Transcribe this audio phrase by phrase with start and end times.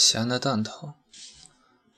[0.00, 0.94] 闲的蛋疼。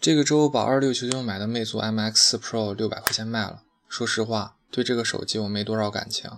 [0.01, 3.65] 这个周把二六九九买的魅族 MX 四 Pro 六百块钱卖了。
[3.91, 6.31] 说实话，对这个手机我没多少感情。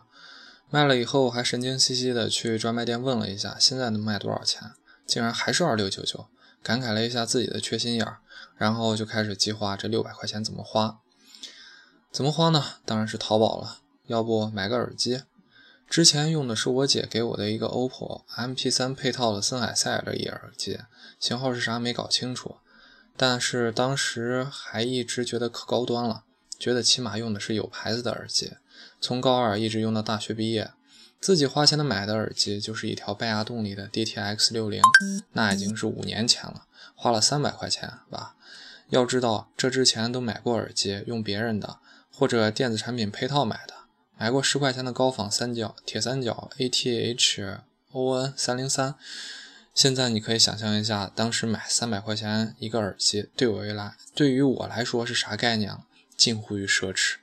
[0.69, 4.73] 卖了以后还神经兮兮的去专卖店问了一下，现在能卖多少钱？
[5.07, 6.27] 竟然还是二六九九，
[6.65, 8.19] 感慨了一下自己的缺心眼儿，
[8.57, 10.99] 然后就开始计划这六百块钱怎么花。
[12.11, 12.65] 怎么花呢？
[12.85, 13.79] 当然是淘宝了。
[14.09, 15.23] 要不买个耳机？
[15.93, 20.79] 之前用的是我姐给我的一个 OPPO MP3 配套的森海塞尔的一耳机，
[21.21, 22.57] 型号是啥没搞清楚。
[23.15, 26.25] 但是当时还一直觉得可高端了，
[26.59, 28.55] 觉得起码用的是有牌子的耳机。
[29.03, 30.71] 从高二一直用到大学毕业，
[31.21, 34.81] 自己花钱的买的耳机就是一条拜亚动力的 DTX 六零，
[35.33, 36.65] 那已经是五年前了，
[36.95, 38.35] 花了三百块钱吧。
[38.89, 41.81] 要知道这之前都买过耳机，用别人的
[42.11, 43.72] 或者电子产品配套买的，
[44.23, 47.59] 买过十块钱的高仿三角、铁三角、ATH、
[47.91, 48.95] ON 三零三。
[49.75, 55.77] 现在你可以想象一下，当时买三百块钱一个耳机，对我来，对于我来说是啥概念？
[56.17, 57.17] 近乎于奢侈。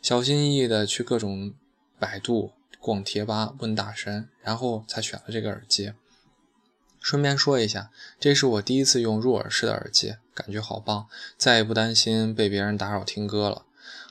[0.00, 1.52] 小心翼翼的去各种
[1.98, 5.92] 百度、逛贴吧、问大神，然后才选了这个耳机。
[7.02, 13.66] 顺便说一下，这是我第一次用入耳式的耳机，感觉好棒，再也不担心被别人打扰听歌了。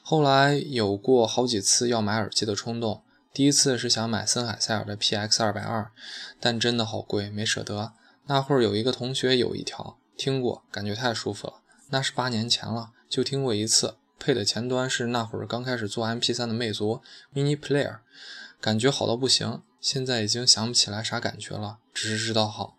[0.08, 3.02] 后来有过好几次要买耳机的冲动。
[3.34, 5.92] 第一次是想买森海塞尔的 PX 二百二，
[6.40, 7.94] 但真的好贵，没舍得。
[8.28, 11.56] 那会儿有一个同学有一条，听过，感觉太舒服了。
[11.90, 13.96] 那是八年前了，就听过一次。
[14.20, 17.02] 配的前端是那会儿刚开始做 MP3 的魅族
[17.34, 17.98] Mini Player，
[18.62, 19.64] 感觉好到不行。
[19.82, 22.78] 现在已经想不起来啥感觉了，只是知道好。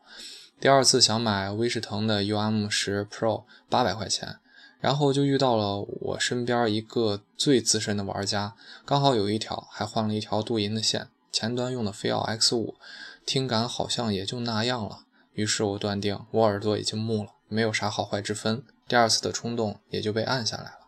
[0.60, 4.38] 第二次想买威士腾的 UM 十 Pro，八百块钱。
[4.86, 12.76] 然后就遇到了我身边一个最资深的玩家，刚好有一条，还换了一条镀银的线，前端用的飞奥 X 五，
[13.24, 15.00] 听感好像也就那样了。
[15.32, 18.62] 于是我断定我耳朵已经木了，没有啥好坏之分。
[18.86, 20.78] 第二次的冲动也就被按下来了。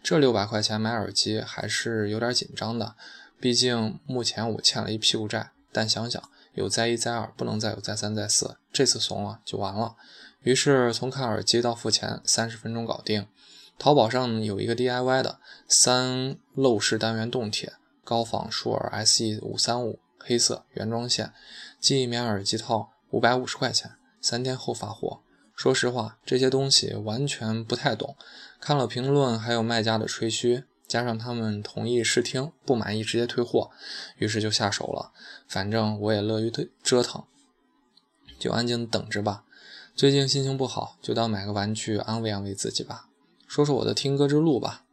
[0.00, 2.94] 这六百块钱买耳机还是有点紧张的，
[3.40, 5.50] 毕竟目前我欠了一屁股债。
[5.72, 6.22] 但想想
[6.54, 9.96] 有再一再二，不能再有再三再四，这次怂了就完了。
[10.42, 13.26] 于是从看耳机到付钱，三十分钟搞定。
[13.80, 17.72] 淘宝上有一个 DIY 的三漏式单元动铁
[18.04, 21.32] 高仿舒尔 SE 五三五黑色原装线
[21.80, 25.22] 记忆棉耳机套，五百五十块钱，三天后发货。
[25.56, 28.16] 说实话，这些东西完全不太懂，
[28.60, 33.70] 看了评论还有卖家的吹嘘，加上他们同意试听，不满意直接退货，
[34.18, 35.12] 于是就下手了。
[35.48, 36.52] 反正我也乐于
[36.82, 37.24] 折腾，
[38.38, 39.44] 就安静等着吧。
[39.96, 43.06] 最近心情不好，就当买个玩具安慰安慰自己吧。
[43.50, 44.84] 说说我的听歌之路吧。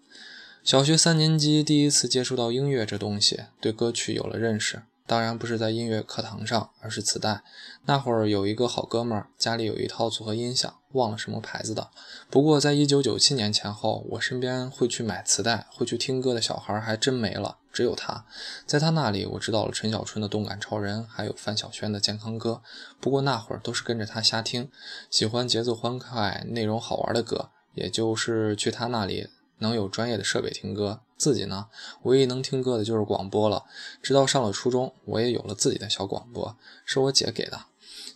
[0.63, 4.81] 小学三年级第一次接触到音乐这东西，对歌曲有了认识。
[5.05, 7.43] 当然不是在音乐课堂上，而是磁带。
[7.85, 11.91] 那会儿有一个好哥们儿，家里有一套组合音响，忘了什么牌子的。
[12.31, 17.59] 不过在一九九七年前后，我身边会去买磁带、会去听歌的小孩还真没了。
[17.71, 18.25] 只有他，
[18.65, 22.63] 在他那里，我知道了陈小春的《动感超人》，还有范晓萱的《健康歌》。
[22.99, 24.71] 不过那会儿都是跟着他瞎听，
[25.11, 29.29] 喜欢节奏欢快、内容好玩的歌，也就是去他那里
[29.59, 30.99] 能有专业的设备听歌。
[31.17, 31.67] 自己呢，
[32.03, 33.63] 唯一能听歌的就是广播了。
[34.01, 37.67] 直到上了初中，我也有了自己的小广播，是我姐给的。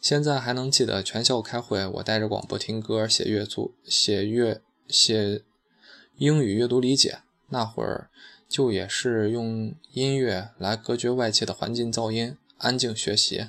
[0.02, 5.42] 现在还能记得全校开会，我带着广播听歌、写阅读、写阅写
[6.18, 7.20] 英语阅读理解。
[7.50, 8.10] 那会儿。
[8.52, 13.48] 就也是用音乐来隔绝外界的环境噪音，安静学习。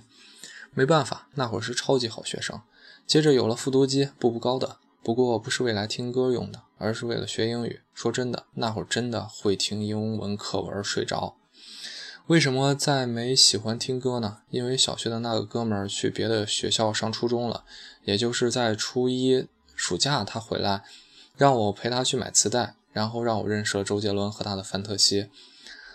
[0.74, 2.60] 没办法，那会儿是超级好学生。
[3.04, 4.76] 接着有了复读机，步步高的。
[5.02, 7.80] 不过不是为来听歌用的，而是为了学英语。
[7.92, 11.36] 说真的，那会儿真的会听英文课文睡着。
[12.28, 14.38] 为什么再没喜欢听歌呢？
[14.50, 17.64] 因为小学的那个哥们儿去别的学校上初中了，
[18.04, 20.84] 也就是在初一暑假他回来，
[21.36, 22.76] 让我陪他去买磁带。
[22.92, 25.30] 然后让我认识了周杰伦和他的范特西，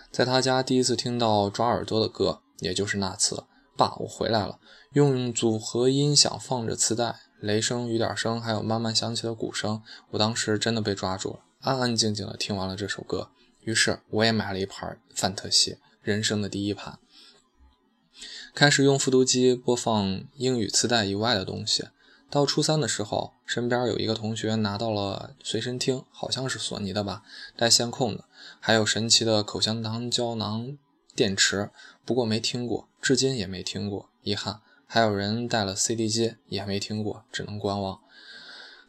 [0.09, 3.43] 在他家第一次听到抓耳朵的歌，也就是那次。
[3.75, 4.57] 爸，我回来了。
[4.93, 9.81] 用组合音响放着磁带，雷声、雨点声，还有慢慢响起的鼓声，
[10.11, 13.29] 我当时真的被抓住了，安安静静的听完了这首歌。
[13.61, 16.97] 于是我也买了一盘范特西，人生的第一盘，
[18.55, 21.89] 开始用复读机播放英语磁带以外的东西。
[22.29, 27.23] 到初三的时候，身边有一个同学拿到了随身听，好像是索尼的吧，
[27.55, 28.25] 带线控的，
[28.59, 30.77] 还有神奇的口香糖胶囊
[31.15, 31.69] 电池，
[32.03, 34.61] 不过没听过，至今也没听过，遗憾。
[34.87, 37.99] 还有人带了 CD 机，也没听过，只能观望。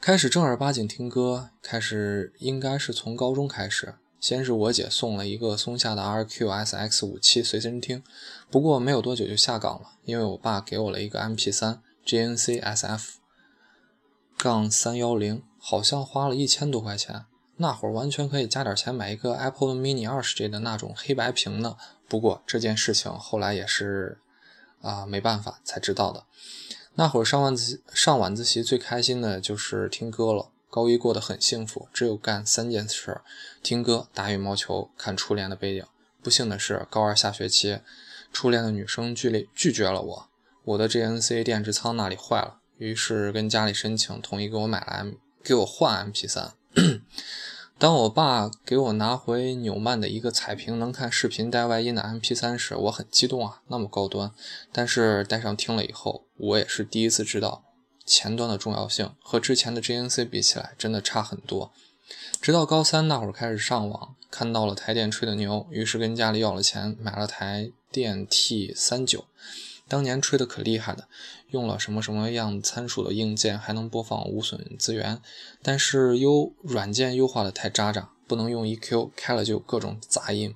[0.00, 8.04] 开始正儿八经听歌，开始应该是从高中开始，先是我姐送了一个松下的 RQSX 五七随身听，
[8.48, 13.16] 不过没有多久就下岗了，因为我爸给我了一个 MP3 GNC SF。
[14.36, 17.24] 杠三幺零，好像花了一千多块钱。
[17.56, 21.76] 那会儿完全可以加点钱买一个 Apple Mini 二十 G 的那种黑白屏呢。
[22.06, 24.20] 不过这件事情后来也是
[24.82, 26.24] 啊没办法才知道的。
[26.94, 30.50] 那会儿上晚自上晚自习最开心的就是听歌了。
[30.70, 33.22] 高一过得很幸福，只有干三件事：
[33.62, 35.86] 听歌、打羽毛球、看初恋的背影。
[36.22, 37.78] 不幸的是，高二下学期，
[38.32, 40.28] 初恋的女生拒拒拒绝了我。
[40.64, 46.50] 我的 GNC 电池仓那里坏了，于是跟家里申请，同意给我买了 M，给我换 MP3。
[47.78, 54.32] 当我爸给我拿回纽曼的一个彩屏能看视频带外音的 MP3 时，我很激动啊，那么高端。
[54.72, 57.62] 但是带上听了以后，我也是第一次知道。
[58.04, 61.70] 前端的重要性和之前的 GNC 比起来，真的差很多。
[62.40, 69.26] 直到高三那会儿开始上网，看到了台电吹的牛，于是跟家里要了钱，买了台电 T 三九。
[69.88, 71.08] 当年吹的可厉害的，
[71.50, 75.20] 用了什么什么样参数的硬件，还能播放无损资源。
[75.62, 80.54] 但是优软件优化的太渣渣，不能用 EQ，开了就各种杂音。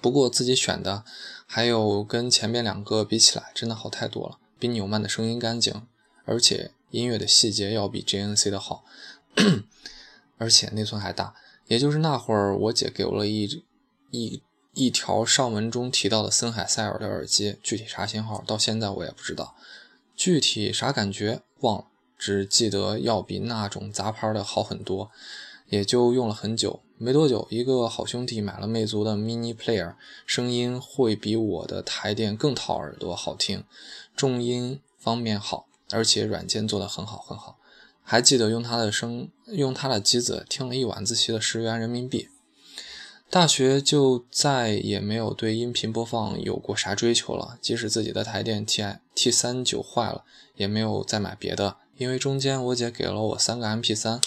[0.00, 1.04] 不过自己选的，
[1.46, 5.86] 还有跟前面两个比起来，真的好太多了，比纽曼的声音干净。
[6.24, 8.84] 而且音乐的细节要比 GNC 的好，
[10.38, 11.34] 而且内存还大。
[11.66, 13.64] 也就是那会儿，我姐给我了一
[14.10, 14.42] 一
[14.74, 19.54] 一条上文中提到的森海塞尔的耳机，具体啥型号，到现在我也不知道。
[20.14, 21.84] 具体啥感觉忘了，
[22.18, 25.10] 只记得要比那种杂牌的好很多。
[25.70, 29.94] 也就用了很久，没多久，一个好兄弟买了魅族的 Mini Player，
[30.26, 33.64] 声音会比我的台电更讨耳朵，好听，
[34.14, 35.66] 重音方面好。
[35.90, 37.58] 而且软件做得很好很好，
[38.02, 42.28] 还记得用它的声，用它的机子听了一晚自习的十元人民币。
[43.34, 54.20] 大学就再也没有对音频播放有过啥追求了，即使自己的台电 T I T 三九坏了，也没有再买别的，因为中间我姐给了我三个 MP 三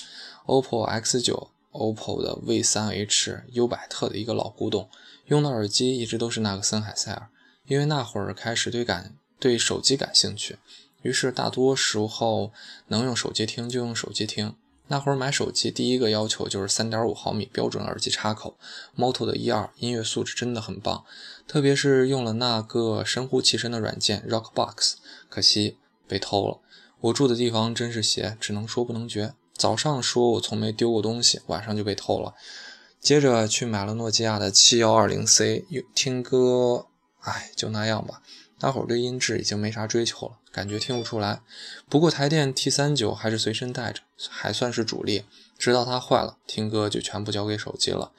[0.47, 4.89] ，OPPO X 九，OPPO 的 V 三 H，优百特的一个老古董，
[5.27, 7.29] 用的耳机一直都是那个森海塞尔，
[7.67, 10.57] 因为那会儿开始对感对手机感兴趣。
[11.03, 12.51] 于是大多时候
[12.89, 14.53] 能用手机听就用手机听。
[14.87, 18.57] 那会儿买手机第一个要求就是三点五毫米标准耳机插口。
[18.97, 21.03] Moto 的一二音乐素质真的很棒，
[21.47, 24.95] 特别是用了那个神乎其神的软件 Rockbox，
[25.29, 26.59] 可惜被偷了。
[27.01, 29.33] 我住的地方真是邪，只能说不能绝。
[29.53, 32.33] 早上说我从没丢过东西，晚上就被偷了。
[32.99, 36.87] 接着去买了诺基亚的七幺二零 C，听歌，
[37.21, 38.21] 哎，就那样吧。
[38.59, 41.43] 那会儿对音质已经没啥追求了，感觉听不出来。
[41.87, 45.25] 不过台电 T 三九还是随身带着，还算是主力。
[45.55, 48.11] 直到它坏了，听歌就全部交给手机了。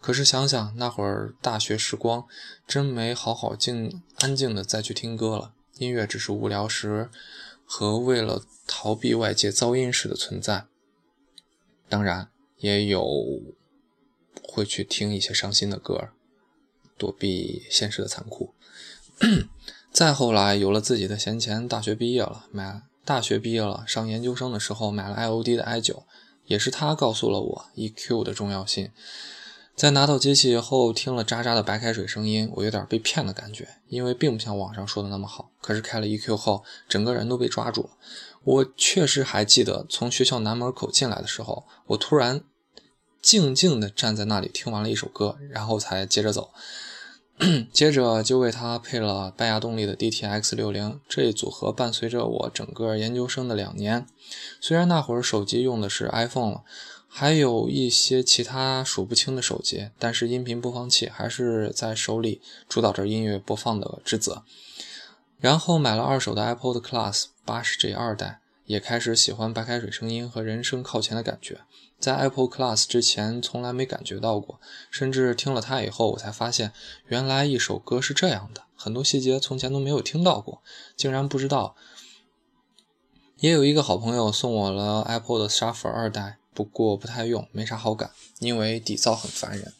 [0.00, 2.26] 可是想想那会儿大学时光，
[2.66, 5.52] 真没好好静安静的再去听歌了。
[5.76, 7.10] 音乐只是无聊时
[7.66, 10.64] 和为了逃避外界噪音时的存在。
[11.90, 13.04] 当然也有
[14.42, 16.08] 会去听一些伤心的歌，
[16.96, 18.54] 躲避现实的残酷。
[19.92, 26.04] 再后来有了自己的闲钱，大学毕业了，买大学毕业了，上研究生的时候买了 IOD 的 i 九，
[26.46, 28.90] 也是他告诉了我 EQ 的重要性。
[29.76, 35.50] 在拿到机器后，听了渣渣的白开水声音，我有点被骗的感觉，因为并不像网上说的那么好。
[35.60, 37.90] 可是开了 EQ 后，整个人都被抓住了。
[38.44, 42.42] 我确实还记得从学校南门口进来的时候，我突然
[43.20, 46.52] 静静地站在那里，听完了一首歌，然后才接着走。
[47.72, 54.06] 接着就为它配了拜亚动力的 DTX 六零，这一组合伴随着我整个研究生的两年。
[54.60, 56.62] 虽然那会儿手机用的是 iPhone 了，
[57.08, 64.44] 还有一些其他数不清的手机，但是音频播放器还是在手里主导着音乐播放的职责。
[65.40, 71.62] 然后买了二手的 Apple 的 Class 八十 G 二代，也开始喜欢白开水声音和人声靠前的感觉。
[72.02, 74.58] 在 Apple Class 之前，从来没感觉到过，
[74.90, 76.72] 甚至听了它以后，我才发现，
[77.06, 80.62] 原来一首歌是这样的，很多细节从前都没有听到过，
[80.96, 81.76] 竟然不知道。
[83.38, 89.72] 也有一个好朋友送我了 Apple 的 Shuffle 二代，不过不太用，没啥好感，因为底噪很烦人。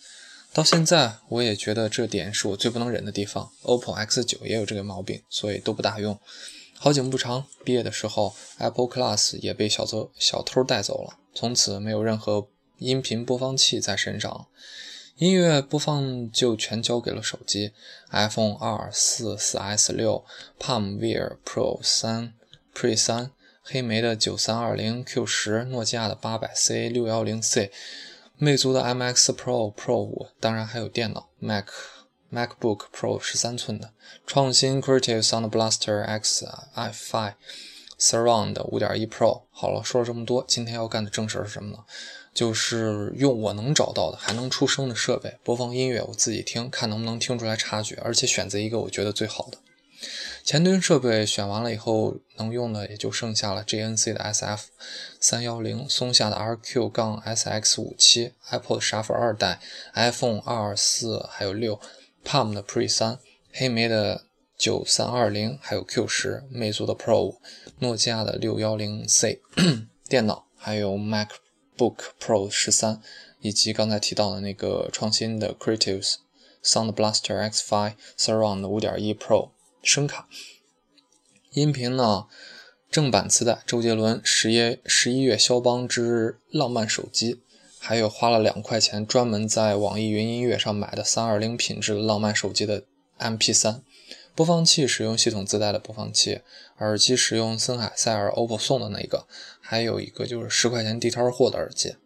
[0.55, 3.50] 到现在，我也觉得这点是我最不能忍的地方。
[3.62, 6.21] OPPO X 九也有这个毛病，所以都不大用。
[6.85, 12.49] 好景不长，毕业的时候，Apple Class 也被小偷小偷带走了，从此没有任何
[12.79, 14.49] 音频播放器在身上，
[15.15, 17.71] 音乐播放就全交给了手机
[18.11, 20.25] ，iPhone 二、四、四 S、六、
[20.59, 22.35] Palm Wear Pro 三、
[22.75, 23.31] Pre 三、
[23.62, 27.71] 黑莓的九三二零 Q 十、诺基亚的八百 C、六幺零 C、
[28.39, 31.67] 魅族的 MX Pro Pro 五，当然还有电脑 Mac。
[32.33, 33.93] MacBook Pro 十三寸的
[34.27, 37.35] 创新 Creative Sound Blaster X i5
[37.99, 39.43] Surround 5.1 Pro。
[39.51, 41.85] 好了，说了这么多，今天要干的正事是什么呢？
[42.35, 49.59] 就是用我能找到的还能出声的设备播放音乐，我自己听，看能不能听出来差距，而且选择一个我觉得最好的。
[50.43, 54.61] 前端设备选完了以后，能用的也就剩下了 GNC 的 SF
[55.21, 59.61] 三幺零、松下的 RQ 杠 SX 五七、Apple Shuffle 二代、
[59.95, 61.79] iPhone 二四还有六、
[62.25, 63.19] Palm 的 Pre 三、
[63.52, 64.26] 黑莓的
[64.57, 67.41] 九三二零，还有 Q 十、魅族的 Pro 五、
[67.79, 69.41] 诺基亚的六幺零 C
[70.09, 73.00] 电脑，还有 MacBook Pro 十三，
[73.41, 76.17] 以及刚才提到的那个创新的 Creative
[76.62, 79.50] Sound Blaster X5 Surround 五点一 Pro。
[79.83, 80.29] 声卡，
[81.50, 82.26] 音频呢？
[82.88, 87.43] 正版磁带，周杰伦十一十一月肖邦之浪漫手机，
[87.85, 92.85] 还有花了两块钱专门在网易云音乐上买的三二零品质浪漫手机的
[93.19, 93.83] MP 三，
[94.37, 96.43] 播放器使用系统自带的播放器，
[96.79, 99.27] 耳机使用森海塞尔 OPPO 送的那个，
[99.61, 101.97] 还有一个就是十块钱地摊货的耳机，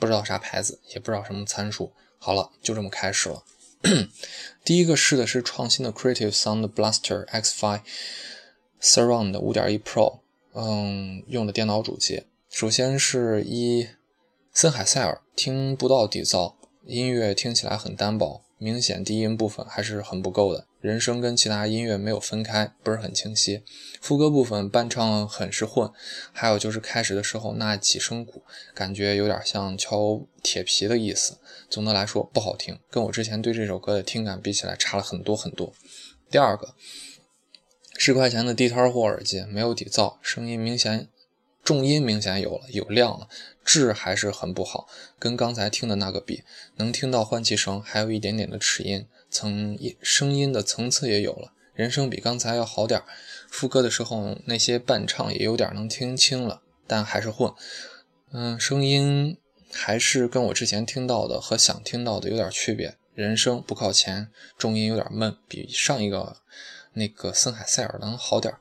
[0.00, 1.92] 不知道啥牌子，也不知道什么参数。
[2.18, 3.44] 好了，就这么开始了。
[4.64, 7.82] 第一个试的是创新的 Creative Sound Blaster X5
[8.82, 10.18] Surround 5.1 Pro，
[10.54, 12.24] 嗯，用的电脑主机。
[12.50, 13.86] 首先是一
[14.52, 16.54] 森海塞尔，听不到底噪，
[16.84, 20.66] 音乐听起来很单薄，明显低音部分还是很不够的。
[20.80, 23.62] 人声跟其他音乐没有分开，不是很清晰。
[24.00, 25.90] 副歌部分伴唱很是混，
[26.32, 28.42] 还有就是开始的时候那几声鼓，
[28.74, 31.38] 感觉有点像敲铁皮的意思。
[31.70, 35.72] 总的来说不好听，跟我之前对这首歌的听感比起来差了很多很多。
[36.28, 36.74] 第二个，
[37.96, 41.08] 十块钱的地摊货耳机，没有底噪，声音明显
[41.62, 43.28] 重音明显有了，有亮了，
[43.70, 46.42] 质还是很不好，跟刚才听的那个比，
[46.76, 49.06] 能听到换气声，还有一点点的齿音。
[49.30, 53.06] 层声音的层次也有了，人声比刚才要好点儿。
[53.48, 57.52] 副歌的时候那些伴唱也有点能听清了，但还是混。
[58.32, 59.38] 嗯，声音
[59.72, 62.96] 还是跟我之前听到的和想听到的有点区别。
[63.14, 66.38] 人声不靠前，重音有点闷，比上一个
[66.94, 68.60] 那个森海塞尔能好点儿。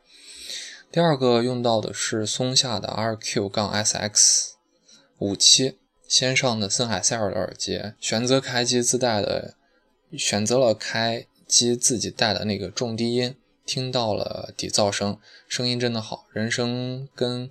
[0.91, 4.53] 第二个用到的是松下的 RQ- 杠 SX
[5.19, 9.55] 五七，先上的森海塞尔的耳机，选择开机自带的。
[10.17, 17.47] 选择了开机自己带的那个重低音，听到了底噪声，声音真的好，人声跟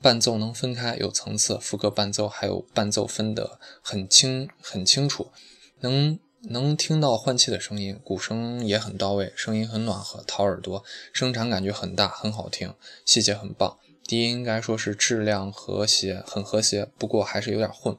[0.00, 5.32] 伴奏能分开，有层次，副歌伴奏还有伴奏分得很清很清楚，
[5.80, 12.72] 能能听到换气的声音，鼓声也很到位，声音很暖和，掏耳朵，声场感觉很大，很好听，
[13.04, 17.96] 细节很棒，低音应该说是质量和谐，很和谐，不过还是有点混，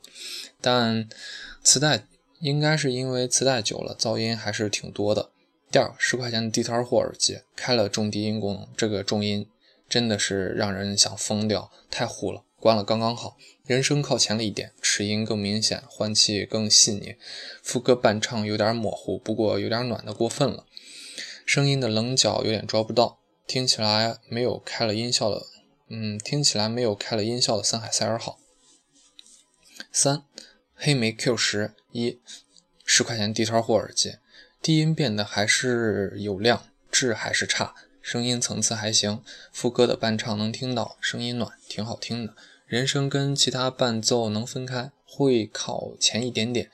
[0.61, 1.07] 但
[1.63, 2.05] 磁带。
[2.39, 5.31] 应该是因为磁带久了，噪音还是挺多的。
[5.71, 9.47] 第二，十块钱的地摊货耳机开了重低音功能，这个重音
[9.89, 12.43] 真的是让人想疯掉，太糊了。
[12.59, 17.15] 关了刚刚好，人声靠前了一点，齿音更明显，换气更细腻，
[17.63, 20.67] 副歌伴唱有点模糊，不过有点暖的过分了。
[21.43, 25.43] 声音的棱角有点抓不到，听起来没有开了音效的，
[25.87, 28.39] 嗯，听起来没有开了音效的森海塞尔好。
[29.91, 30.23] 三。
[30.79, 32.19] 黑莓 Q 十一
[32.85, 34.17] 十块钱地摊货耳机，
[34.61, 42.35] 低音变得还是有量，质还是差，声音层次还行，副歌的伴唱能听到，声音暖，挺好听的。
[42.67, 46.69] 人声跟其他伴奏能分开，会靠前一点点，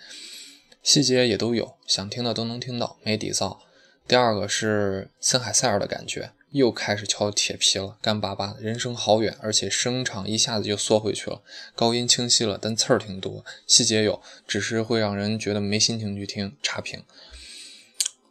[0.84, 3.60] 细节也都有，想听的都能听到，没底噪。
[4.06, 6.34] 第二个是森海塞尔的感觉。
[6.54, 11.42] 又开始敲铁皮了，干巴巴的，人声好远，而且声场一下子就缩回去了，
[11.76, 16.56] 高音清晰了，但刺儿挺多，细节有，只是会让人觉得没心情去听。
[16.62, 17.04] 差评。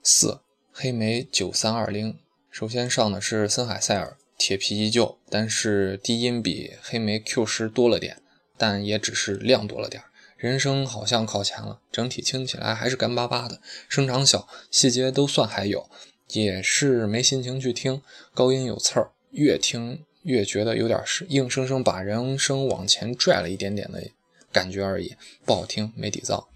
[0.04, 0.40] 四
[0.72, 8.22] 黑莓九三二零，首先上的是森海塞尔，铁皮依旧，但是低音比黑莓 Q 十多了点，
[8.56, 10.02] 但也只是量多了点，
[10.36, 15.90] 人声好像靠前了，整体听起来还是干巴巴的，声场小，细节都算还有。
[16.32, 18.02] 也是没心情去听，
[18.34, 24.02] 高音有刺儿，越听越觉得有点是硬生生把人声往前拽了一点点的
[24.50, 26.46] 感觉而已，不好听，没底噪。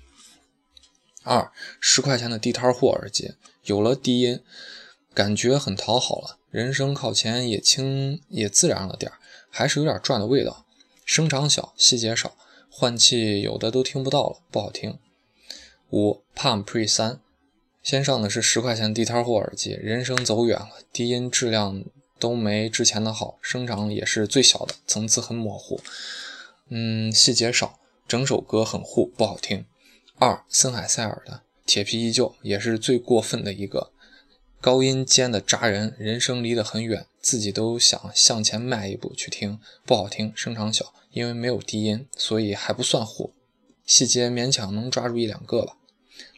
[1.22, 4.40] 二十块钱的地摊货耳机，有了低音，
[5.12, 9.18] 感觉很讨好了，人声靠前也轻也自然了点儿，
[9.50, 10.64] 还是有点转的味道，
[11.04, 12.36] 声场小，细节少，
[12.70, 14.98] 换气有的都听不到了，不好听。
[15.90, 17.20] 五 Palm Pre 三。
[17.86, 21.84] 先上的是十块钱地摊货耳机，人声走远了，低音质量
[22.18, 25.80] 都没之前的好，声场也是最小的，层次很模糊，
[26.68, 27.78] 嗯，细节少，
[28.08, 29.64] 整首歌很糊，不好听。
[30.18, 33.92] 二森海塞尔的铁皮依旧，也是最过分的一个，
[34.60, 43.32] 高音尖的扎人，人声离得很远，自己都想向前迈一步去听，不好听，声场小，因为没有低音，所以还不算糊，
[43.86, 45.76] 细节勉强能抓住一两个吧。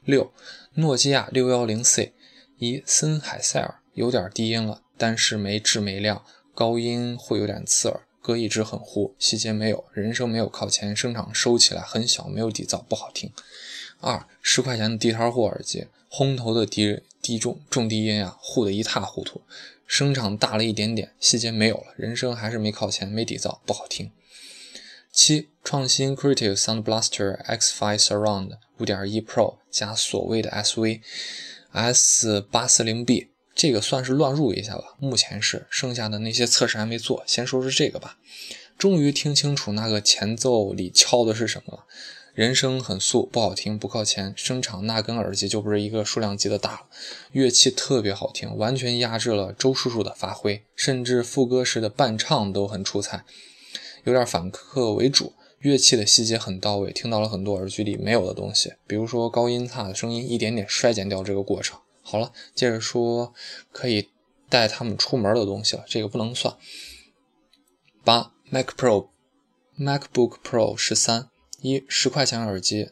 [0.05, 0.33] 六，
[0.75, 2.13] 诺基亚六幺零 C，
[2.59, 13.33] 一森海塞尔有点低音了，但是没质没量，高音会有点刺耳，歌一直很糊，细节没有，人声没有靠前，声场收起来很小，没有底噪，不好听。
[14.01, 19.43] 二十块钱的地摊货耳机，轰头的低低重重低音啊，糊得一塌糊涂，
[19.87, 24.11] 声场大了一点点，细节没有了，人声还是没靠前，没底噪，不好听。
[25.21, 31.01] 七创新 Creative Sound Blaster X5 Surround 5.1 Pro 加所谓的 SV
[31.73, 34.95] S840B，这个算是乱入一下吧。
[35.01, 38.19] 目前是，剩下的那些测试还没做，先说说这个吧。
[38.79, 41.85] 终于听清楚那个前奏里敲的是什么了。
[42.33, 46.87] 人声很素，不好听，不靠前，声场那根耳机就不是一个数量级的大。
[47.33, 53.25] 乐器特别好听，完全压制了周叔叔的发挥，甚至副歌时的伴唱都很出彩，
[54.05, 55.33] 有点反客为主。
[55.61, 61.78] 乐器的细节很到位，听到了很多耳机里没有的东西，比如说高音差的声音一点点衰减掉这个过程。
[62.02, 63.35] 好了，接着说
[63.73, 64.09] 可以
[64.49, 66.57] 带他们出门的东西了，这个不能算。
[68.05, 69.09] 八 Mac Pro
[69.78, 71.28] MacBook Pro 十三。
[71.61, 72.90] 一十块钱耳机，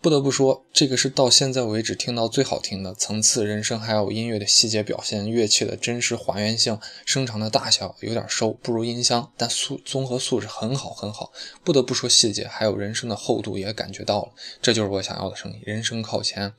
[0.00, 11.32] 不得不说，这个是到现在为止听到最好听的层次、人声还有音乐的细节表现、乐器的真实还原性、声场的大小有点收，不如音箱，但素综合素质很好很好。
[11.64, 14.28] 不得不说细节还有人声的厚度也感觉到了，
[14.62, 16.52] 这就是我想要的声音，人声靠前，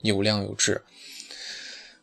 [0.00, 0.82] 有量有质。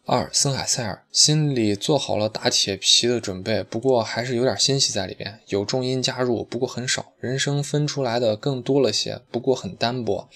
[0.06, 5.40] 二森海塞尔心里做好了打铁皮的准备，不过还是有点欣喜在里边。
[5.48, 10.30] 有重音加入，不过很少；人声分出来的更多了些，不过很单薄。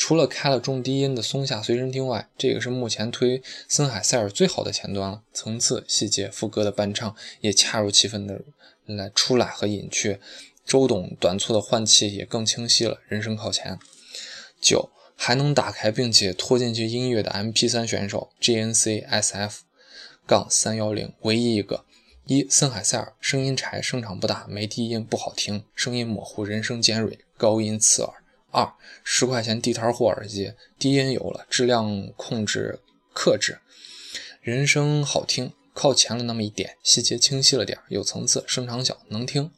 [0.00, 5.20] 除了开了重低音的松下随身听外，这个是目前推森海塞尔最好的前端了。
[5.34, 8.40] 层次、细节、副歌的伴唱也恰如其分的
[8.86, 10.18] 来出来和隐去。
[10.64, 13.78] 周董短促的换气也更清晰了，人声靠前。
[14.58, 14.88] 九。
[15.22, 19.58] 还能打开并且拖进去音乐的 MP3 选手 GNC SF-
[20.26, 21.84] 杠三幺零，唯一一个。
[22.24, 28.19] 一森海塞尔声音柴，声场不大，没低音，不好听，声音模糊，人声尖锐，高音刺耳。
[28.50, 32.80] 二十块钱地摊货耳机，低音有了，质量控制
[33.12, 33.58] 克制，
[34.40, 39.50] 人声好听，靠前了那么一点，细节清晰了点，有层次，声场小，能听。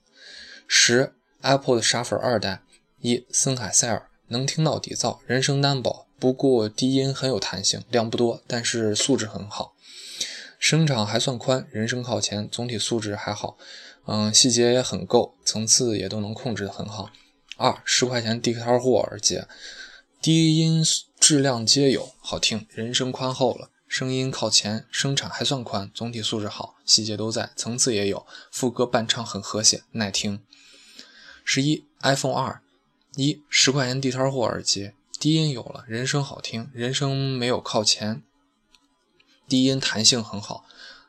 [0.66, 2.62] 十 Apple 的傻粉二代，
[3.00, 4.08] 一森海塞尔。
[4.28, 9.74] 能听到底噪，人声单薄，不过低音很有弹性，量不多，但是素质很好，
[10.58, 13.58] 声场还算宽，人声靠前，总体素质还好，
[14.06, 17.10] 嗯，细节也很够，层次也都能控制得很好。
[17.56, 19.42] 二十块钱地摊货耳机，
[20.20, 20.82] 低音
[21.18, 30.42] 质量皆有，好听，人声宽厚了，声音靠前，声场还算宽，总体素质好，细节都在，层次也有，副歌伴唱很和谐，耐听。
[31.44, 32.60] 十一 iPhone 二。
[33.16, 38.22] 一十块钱地摊货耳机，低音有了，人声好听，人声没有靠前，
[39.46, 40.64] 低音弹性很好，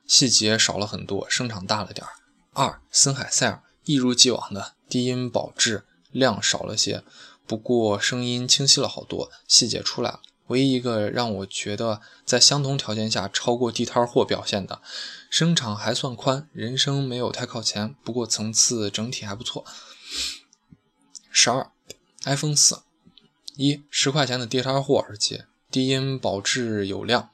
[0.06, 2.12] 细节少了很多，声场大了点儿。
[2.51, 7.04] 二森海塞尔一如既往的低音保质，量少了些，
[7.45, 10.21] 不过声音清晰了好多，细节出来了。
[10.47, 14.82] 唯一一个让我觉得在相同条件下超过地摊货表现的，
[15.30, 19.65] 声场还算宽，人声没有太靠前，不过层次整体还不错。
[21.30, 21.69] 十二。
[22.26, 22.84] iPhone 四，
[23.58, 27.32] 一十块钱的地摊货耳机，低音保质有量，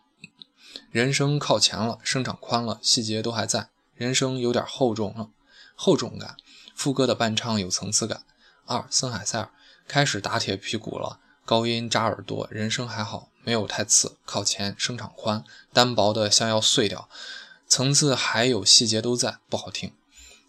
[0.89, 5.29] 人声靠前了，声场宽了，细节都还在，人声有点厚重了，
[5.75, 6.35] 厚重感，
[6.73, 8.23] 副歌的伴唱有层次感。
[8.69, 9.49] 二森海塞尔
[9.87, 17.09] 开始打铁皮鼓了，高音扎耳朵，人声还好，没有太刺，靠前，声场宽，单薄的像要碎掉，
[17.67, 19.91] 层次还有细节都在，不好听。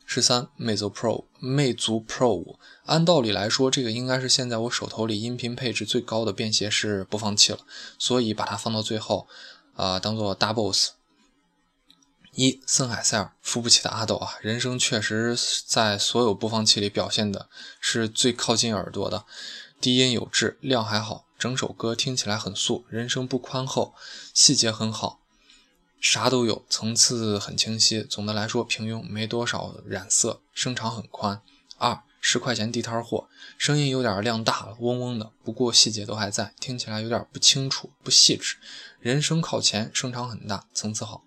[0.04, 2.58] 十三，魅族 Pro，魅族 Pro 五。
[2.84, 7.60] 按道理来说，这个应该是现在我手头里音频配置最高的便携式播放器了，
[7.98, 9.26] 所以把它放到最后，
[9.76, 10.90] 啊，当做大 boss。
[12.32, 17.48] 一，森海塞尔，扶不起的阿斗啊，人声确实在所有播放器里表现的
[17.80, 19.24] 是最靠近耳朵的，
[19.80, 23.94] 低音有质，量还好，整首歌听起来很素，人声不宽厚，
[24.32, 25.20] 细节很好。
[26.00, 28.02] 啥都有，层次很清晰。
[28.02, 31.42] 总的来说平庸，没多少染色，声场很宽。
[31.76, 38.56] 二十块钱地摊货，声音有点量大了，嗡嗡的，不过细节都还在，听起来有点不清楚、不细致。
[39.00, 41.24] 人声靠前，声场很大，层次好。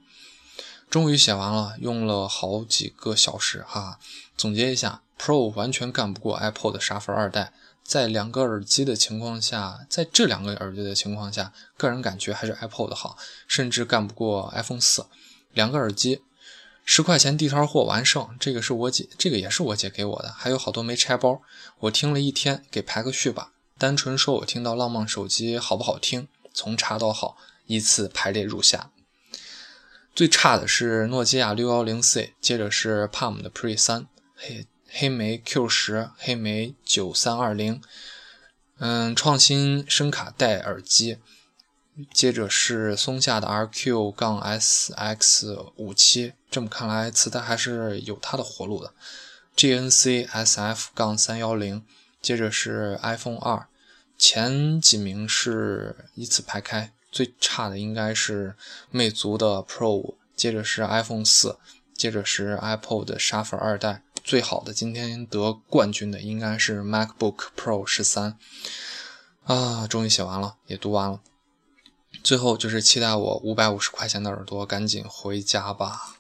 [0.89, 3.99] 终于写完了，用了好几个小时哈哈。
[4.37, 7.53] 总结一下，Pro 完全干不过 Apple 的沙发二代。
[7.83, 15.05] 在两个耳机的情况下，在这两个耳机的情况下，个人感觉还是 Apple 的好，甚至干不过 iPhone 四。
[15.51, 16.21] 两个耳机
[16.85, 21.41] 十块钱地摊货完胜，这个是我姐，这个也是我姐给我的，还有好多没拆包。
[21.79, 23.51] 我听了一天，给排个序吧。
[23.77, 28.91] 单纯说我听到浪漫手机好不好听，从差到好，依次排列如下。
[30.15, 37.81] 最差的是诺基亚六幺零 C，接着是 Palm 的 Pre 三，黑黑莓 Q 十，黑莓九三二零，
[38.77, 41.17] 嗯，创新声卡带耳机。
[42.11, 48.93] 接着是松下的 RQ 杠 SX 五七，这么看来磁带还是有它的活路的。
[49.55, 51.85] GNC SF 杠三幺零，
[52.19, 53.67] 接着是 iPhone 二，
[54.17, 58.55] 前几名是依次排开，最差的应该是
[58.89, 61.59] 魅族的 Pro，五接着是 iPhone 四，
[61.95, 68.39] 接着是 iPod 的 Shuffle 二代，最好的今天得冠军的应该是 MacBook Pro 十三。
[69.43, 71.21] 啊，终于写完了，也读完了。
[72.23, 76.17] 最后就是期待我五百五十块钱的耳朵赶紧回家吧。